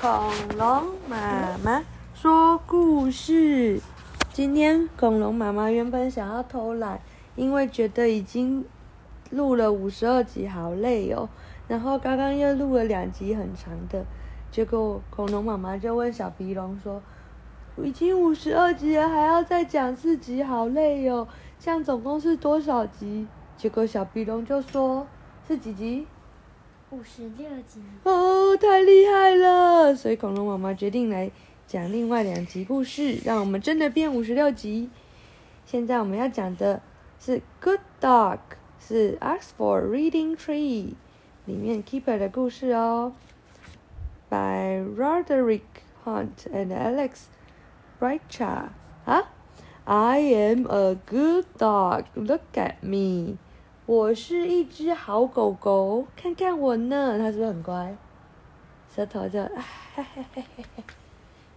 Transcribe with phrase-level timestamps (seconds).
[0.00, 1.82] 恐龙妈妈
[2.14, 3.80] 说故事。
[4.32, 7.00] 今天恐龙妈妈原本想要偷懒，
[7.34, 8.64] 因为觉得已经
[9.30, 11.28] 录了五十二集，好累哦。
[11.66, 14.04] 然后刚刚又录了两集很长的，
[14.52, 17.02] 结果恐龙妈妈就问小鼻龙说
[17.82, 21.26] ：“已经五十二集了，还要再讲四集，好累哦。
[21.58, 23.26] 这样总共是多少集？”
[23.58, 25.08] 结果小鼻龙就说
[25.48, 26.06] ：“是几集？”
[26.90, 27.82] 五十六集。
[28.04, 29.67] 哦，太厉害了！
[29.98, 31.28] 所以恐龙妈妈决定来
[31.66, 34.88] 讲另外两集故事，让我们真的变五十六集。
[35.66, 36.80] 现在我们要讲的
[37.18, 38.36] 是《Good Dog》，
[38.78, 40.94] 是 Ask for Reading Tree
[41.46, 43.12] 里面 Keeper 的故事哦。
[44.30, 45.62] By Roderick
[46.04, 47.24] Hunt and Alex
[47.98, 48.68] Reicha
[49.04, 49.32] 啊
[49.84, 52.04] ，I am a good dog.
[52.14, 53.36] Look at me.
[53.86, 57.96] 我是一只好狗狗，看看我呢，它是不是很乖？
[58.98, 60.82] 舌头就，啊嘿嘿嘿嘿嘿，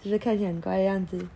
[0.00, 1.26] 是不是看起来很乖的样子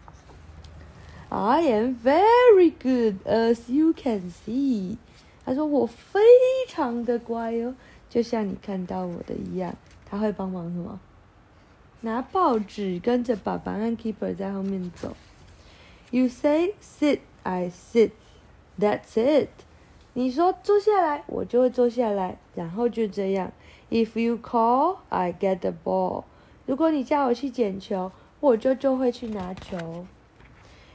[1.29, 4.97] ？I am very good, as you can see。
[5.45, 6.21] 他说我非
[6.69, 7.75] 常的乖哦，
[8.09, 9.75] 就像你看到我的一样。
[10.07, 11.01] 他会帮忙什么？
[12.03, 15.17] 拿报纸，跟着爸爸和 Keeper 在后面走。
[16.13, 18.13] You say sit, I sit.
[18.79, 19.49] That's it.
[20.19, 23.53] 你说坐下来，我就会坐下来，然后就这样。
[23.89, 26.25] If you call, I get the ball.
[26.67, 29.79] 如果你叫我去捡球，我就就会去拿球。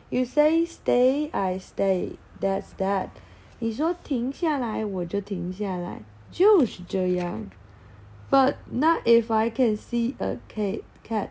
[0.09, 2.17] You say stay, I stay.
[2.41, 3.11] That's that.
[3.59, 7.45] 你说停下来，我就停下来，就是这样。
[8.29, 10.81] But not if I can see a cat.
[11.07, 11.29] Cat.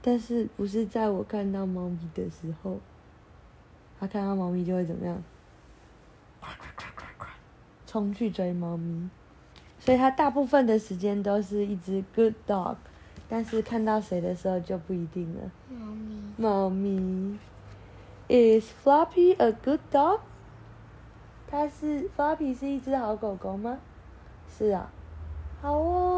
[0.00, 2.78] 但是不是在我看到猫咪的时候，
[3.98, 5.20] 他看到猫咪就会怎么样？
[7.96, 9.08] 冲去追猫咪，
[9.78, 12.76] 所以它大部分的时间都是一只 good dog，
[13.26, 15.50] 但是看到谁的时候就不一定了。
[15.70, 16.34] 猫咪。
[16.36, 17.38] 猫咪
[18.28, 20.20] ，Is Floppy a good dog？
[21.50, 23.78] 它是 Floppy 是一只好狗狗吗？
[24.46, 24.90] 是啊，
[25.62, 26.15] 好哦。